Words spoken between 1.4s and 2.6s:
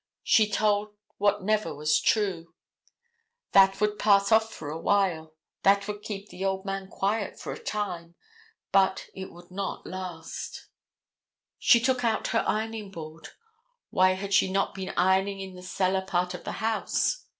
never was true.